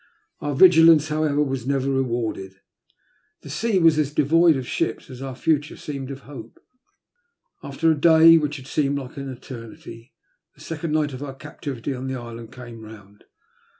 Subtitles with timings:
[0.41, 2.55] Oar vigilancoi however, was never rewarded—
[3.43, 6.57] the sea was as devoid of ships as our future seemed of hope.
[7.61, 10.11] After a day which had seemed an eternity,
[10.55, 13.25] the second night of our captivity on the island came round.